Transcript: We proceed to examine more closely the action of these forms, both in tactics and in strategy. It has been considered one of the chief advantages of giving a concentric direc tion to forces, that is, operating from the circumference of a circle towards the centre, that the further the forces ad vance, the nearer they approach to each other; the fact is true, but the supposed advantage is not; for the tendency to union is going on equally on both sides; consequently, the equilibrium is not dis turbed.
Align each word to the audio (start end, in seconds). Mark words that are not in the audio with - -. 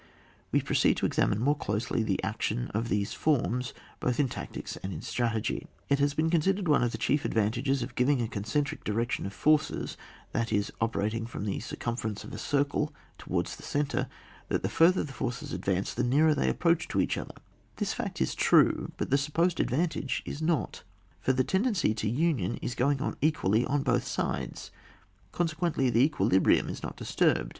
We 0.51 0.61
proceed 0.63 0.97
to 0.97 1.05
examine 1.05 1.39
more 1.39 1.55
closely 1.55 2.01
the 2.01 2.19
action 2.23 2.69
of 2.73 2.89
these 2.89 3.13
forms, 3.13 3.71
both 3.99 4.19
in 4.19 4.29
tactics 4.29 4.75
and 4.77 4.91
in 4.91 5.03
strategy. 5.03 5.67
It 5.89 5.99
has 5.99 6.15
been 6.15 6.31
considered 6.31 6.67
one 6.67 6.81
of 6.81 6.91
the 6.91 6.97
chief 6.97 7.23
advantages 7.23 7.83
of 7.83 7.93
giving 7.93 8.19
a 8.19 8.27
concentric 8.27 8.83
direc 8.83 9.11
tion 9.11 9.25
to 9.25 9.29
forces, 9.29 9.97
that 10.31 10.51
is, 10.51 10.71
operating 10.81 11.27
from 11.27 11.45
the 11.45 11.59
circumference 11.59 12.23
of 12.23 12.33
a 12.33 12.39
circle 12.39 12.91
towards 13.19 13.55
the 13.55 13.61
centre, 13.61 14.07
that 14.47 14.63
the 14.63 14.69
further 14.69 15.03
the 15.03 15.13
forces 15.13 15.53
ad 15.53 15.63
vance, 15.65 15.93
the 15.93 16.01
nearer 16.03 16.33
they 16.33 16.49
approach 16.49 16.87
to 16.87 16.99
each 16.99 17.15
other; 17.15 17.35
the 17.75 17.85
fact 17.85 18.19
is 18.19 18.33
true, 18.33 18.91
but 18.97 19.11
the 19.11 19.19
supposed 19.19 19.59
advantage 19.59 20.23
is 20.25 20.41
not; 20.41 20.81
for 21.19 21.31
the 21.31 21.43
tendency 21.43 21.93
to 21.93 22.09
union 22.09 22.57
is 22.57 22.73
going 22.73 23.03
on 23.03 23.15
equally 23.21 23.63
on 23.67 23.83
both 23.83 24.07
sides; 24.07 24.71
consequently, 25.31 25.91
the 25.91 26.03
equilibrium 26.03 26.69
is 26.69 26.81
not 26.81 26.97
dis 26.97 27.13
turbed. 27.13 27.49